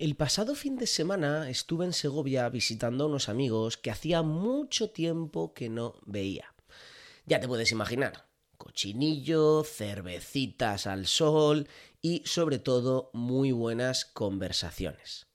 [0.00, 4.88] El pasado fin de semana estuve en Segovia visitando a unos amigos que hacía mucho
[4.88, 6.54] tiempo que no veía.
[7.26, 8.26] Ya te puedes imaginar,
[8.56, 11.68] cochinillo, cervecitas al sol
[12.00, 15.26] y sobre todo muy buenas conversaciones.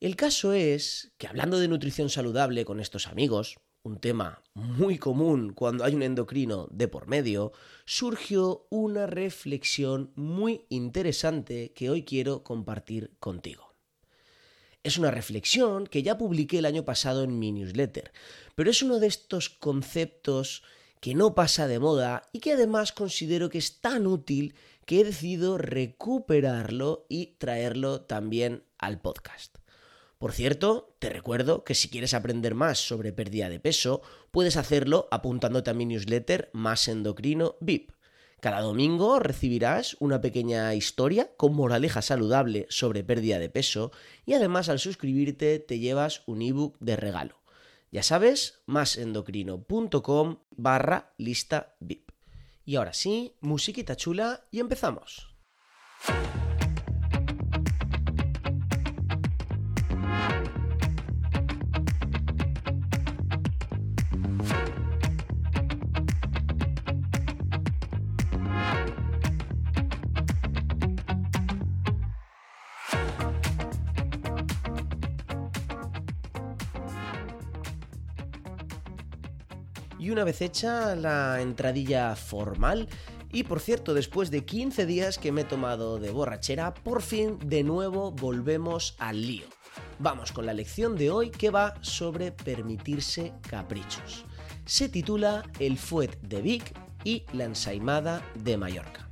[0.00, 5.52] El caso es que hablando de nutrición saludable con estos amigos, un tema muy común
[5.52, 7.52] cuando hay un endocrino de por medio,
[7.84, 13.65] surgió una reflexión muy interesante que hoy quiero compartir contigo.
[14.86, 18.12] Es una reflexión que ya publiqué el año pasado en mi newsletter,
[18.54, 20.62] pero es uno de estos conceptos
[21.00, 25.04] que no pasa de moda y que además considero que es tan útil que he
[25.04, 29.56] decidido recuperarlo y traerlo también al podcast.
[30.18, 35.08] Por cierto, te recuerdo que si quieres aprender más sobre pérdida de peso, puedes hacerlo
[35.10, 37.95] apuntándote a mi newsletter Más Endocrino VIP.
[38.40, 43.92] Cada domingo recibirás una pequeña historia con moraleja saludable sobre pérdida de peso
[44.26, 47.40] y además al suscribirte te llevas un ebook de regalo.
[47.90, 52.10] Ya sabes, másendocrino.com barra lista VIP.
[52.64, 55.34] Y ahora sí, musiquita chula y empezamos.
[79.98, 82.88] Y una vez hecha la entradilla formal,
[83.32, 87.38] y por cierto, después de 15 días que me he tomado de borrachera, por fin
[87.44, 89.46] de nuevo volvemos al lío.
[89.98, 94.24] Vamos con la lección de hoy que va sobre permitirse caprichos.
[94.64, 96.72] Se titula El Fuet de Vic
[97.04, 99.08] y la ensaimada de Mallorca.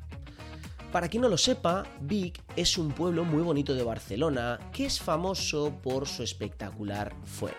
[0.93, 5.01] Para quien no lo sepa, Vic es un pueblo muy bonito de Barcelona que es
[5.01, 7.57] famoso por su espectacular fuet.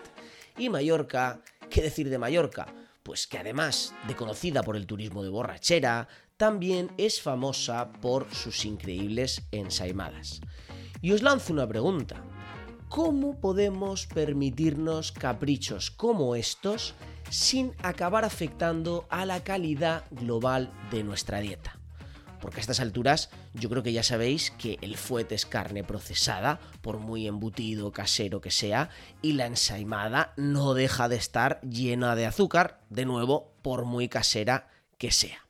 [0.58, 2.68] Y Mallorca, ¿qué decir de Mallorca?
[3.06, 6.08] Pues que además de conocida por el turismo de borrachera,
[6.38, 10.42] también es famosa por sus increíbles ensaimadas.
[11.04, 12.24] Y os lanzo una pregunta.
[12.90, 16.96] ¿Cómo podemos permitirnos caprichos como estos
[17.30, 21.80] sin acabar afectando a la calidad global de nuestra dieta?
[22.46, 26.60] Porque a estas alturas yo creo que ya sabéis que el fuete es carne procesada,
[26.84, 28.92] por muy embutido casero que sea,
[29.24, 34.70] y la ensaimada no deja de estar llena de azúcar, de nuevo, por muy casera
[35.00, 35.48] que sea.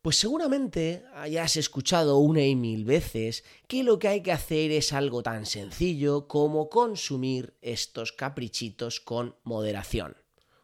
[0.00, 4.94] Pues seguramente hayas escuchado una y mil veces que lo que hay que hacer es
[4.94, 10.16] algo tan sencillo como consumir estos caprichitos con moderación.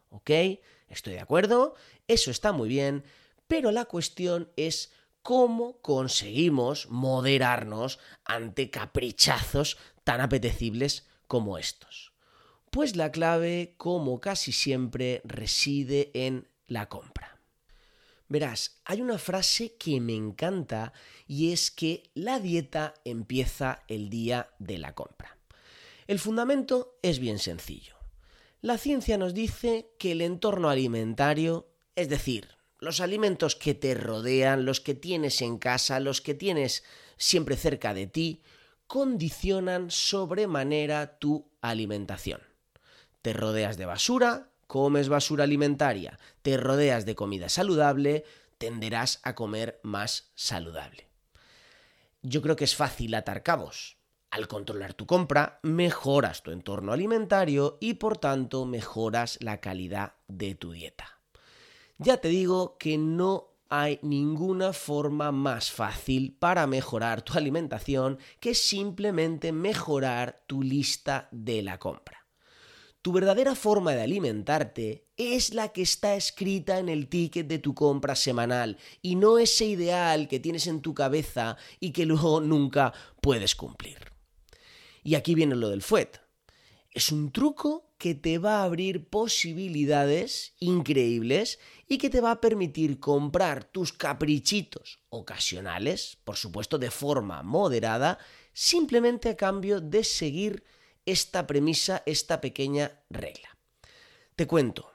[0.09, 0.31] ¿Ok?
[0.89, 1.75] Estoy de acuerdo,
[2.09, 3.05] eso está muy bien,
[3.49, 12.13] pero la cuestión es cómo conseguimos moderarnos ante caprichazos tan apetecibles como estos.
[12.71, 17.41] Pues la clave, como casi siempre, reside en la compra.
[18.29, 20.93] Verás, hay una frase que me encanta
[21.27, 25.39] y es que la dieta empieza el día de la compra.
[26.07, 27.97] El fundamento es bien sencillo.
[28.61, 34.65] La ciencia nos dice que el entorno alimentario, es decir, los alimentos que te rodean,
[34.65, 36.85] los que tienes en casa, los que tienes
[37.17, 38.43] siempre cerca de ti,
[38.87, 42.41] condicionan sobremanera tu alimentación.
[43.23, 48.25] Te rodeas de basura, comes basura alimentaria, te rodeas de comida saludable,
[48.59, 51.09] tenderás a comer más saludable.
[52.23, 53.99] Yo creo que es fácil atar cabos.
[54.31, 60.55] Al controlar tu compra, mejoras tu entorno alimentario y por tanto mejoras la calidad de
[60.55, 61.21] tu dieta.
[61.99, 68.55] Ya te digo que no hay ninguna forma más fácil para mejorar tu alimentación que
[68.55, 72.27] simplemente mejorar tu lista de la compra.
[73.01, 77.75] Tu verdadera forma de alimentarte es la que está escrita en el ticket de tu
[77.75, 82.93] compra semanal y no ese ideal que tienes en tu cabeza y que luego nunca
[83.21, 83.99] puedes cumplir.
[85.03, 86.19] Y aquí viene lo del fuet.
[86.91, 92.41] Es un truco que te va a abrir posibilidades increíbles y que te va a
[92.41, 98.19] permitir comprar tus caprichitos ocasionales, por supuesto de forma moderada,
[98.53, 100.65] simplemente a cambio de seguir
[101.07, 103.57] esta premisa, esta pequeña regla.
[104.37, 104.91] Te cuento.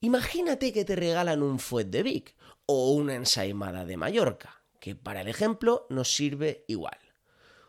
[0.00, 2.36] Imagínate que te regalan un fuet de Vic
[2.66, 6.98] o una ensaimada de Mallorca, que para el ejemplo nos sirve igual.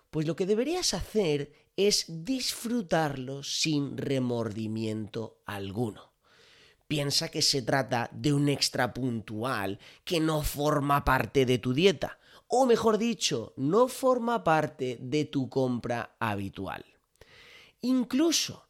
[0.09, 6.11] Pues lo que deberías hacer es disfrutarlo sin remordimiento alguno
[6.91, 12.19] piensa que se trata de un extra puntual que no forma parte de tu dieta,
[12.47, 16.83] o mejor dicho, no forma parte de tu compra habitual.
[17.79, 18.67] Incluso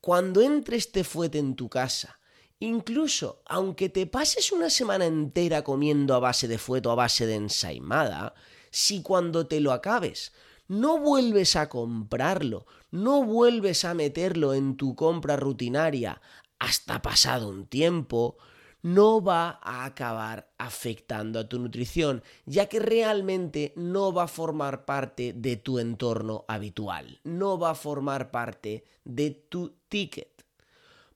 [0.00, 2.20] cuando entre este fuete en tu casa,
[2.60, 7.26] incluso aunque te pases una semana entera comiendo a base de fuete o a base
[7.26, 8.32] de ensaimada,
[8.70, 10.30] si cuando te lo acabes
[10.68, 16.20] no vuelves a comprarlo, no vuelves a meterlo en tu compra rutinaria
[16.58, 18.36] hasta pasado un tiempo,
[18.82, 24.84] no va a acabar afectando a tu nutrición, ya que realmente no va a formar
[24.84, 30.44] parte de tu entorno habitual, no va a formar parte de tu ticket.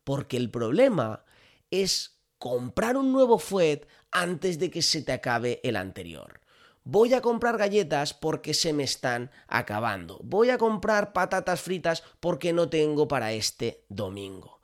[0.05, 1.25] Porque el problema
[1.71, 6.40] es comprar un nuevo fuet antes de que se te acabe el anterior.
[6.85, 10.19] Voy a comprar galletas porque se me están acabando.
[10.25, 14.61] Voy a comprar patatas fritas porque no tengo para este domingo.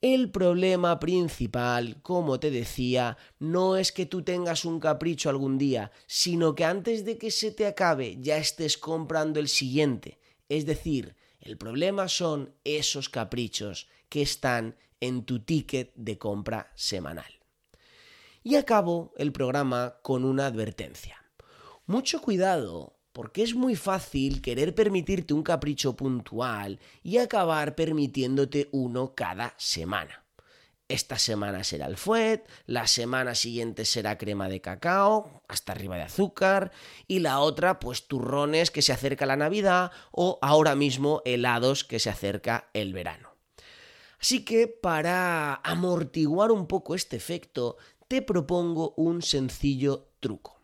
[0.00, 5.90] El problema principal, como te decía, no es que tú tengas un capricho algún día,
[6.06, 10.20] sino que antes de que se te acabe ya estés comprando el siguiente.
[10.48, 17.40] Es decir, el problema son esos caprichos que están en tu ticket de compra semanal.
[18.42, 21.27] Y acabo el programa con una advertencia.
[21.88, 29.14] Mucho cuidado porque es muy fácil querer permitirte un capricho puntual y acabar permitiéndote uno
[29.14, 30.22] cada semana.
[30.86, 36.02] Esta semana será el fuet, la semana siguiente será crema de cacao, hasta arriba de
[36.02, 36.72] azúcar,
[37.06, 42.00] y la otra, pues turrones que se acerca la Navidad o ahora mismo helados que
[42.00, 43.30] se acerca el verano.
[44.20, 50.57] Así que para amortiguar un poco este efecto, te propongo un sencillo truco.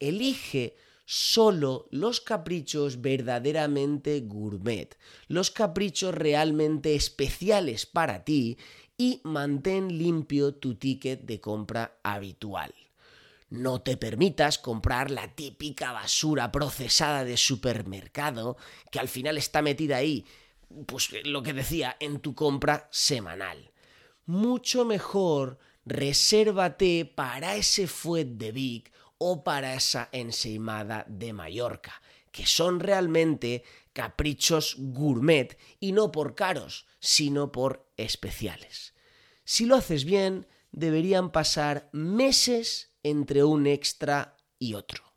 [0.00, 4.96] Elige solo los caprichos verdaderamente gourmet,
[5.28, 8.58] los caprichos realmente especiales para ti
[8.96, 12.72] y mantén limpio tu ticket de compra habitual.
[13.48, 18.56] No te permitas comprar la típica basura procesada de supermercado
[18.92, 20.24] que al final está metida ahí,
[20.86, 23.72] pues lo que decía, en tu compra semanal.
[24.26, 32.00] Mucho mejor resérvate para ese fuet de Big o para esa ensaimada de Mallorca,
[32.32, 38.94] que son realmente caprichos gourmet y no por caros, sino por especiales.
[39.44, 45.12] Si lo haces bien, deberían pasar meses entre un extra y otro.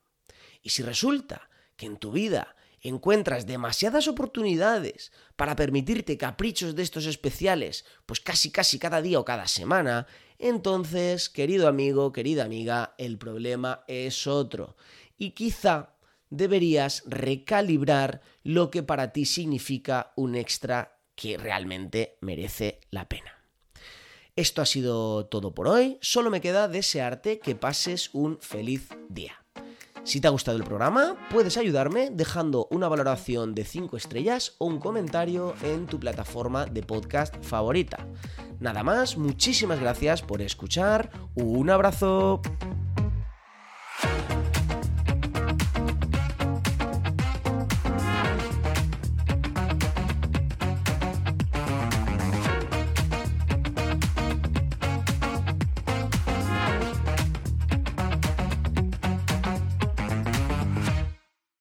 [0.61, 7.05] Y si resulta que en tu vida encuentras demasiadas oportunidades para permitirte caprichos de estos
[7.05, 10.05] especiales, pues casi casi cada día o cada semana,
[10.37, 14.75] entonces, querido amigo, querida amiga, el problema es otro.
[15.17, 15.95] Y quizá
[16.29, 23.43] deberías recalibrar lo que para ti significa un extra que realmente merece la pena.
[24.35, 29.42] Esto ha sido todo por hoy, solo me queda desearte que pases un feliz día.
[30.03, 34.65] Si te ha gustado el programa, puedes ayudarme dejando una valoración de 5 estrellas o
[34.65, 38.05] un comentario en tu plataforma de podcast favorita.
[38.59, 42.41] Nada más, muchísimas gracias por escuchar, un abrazo.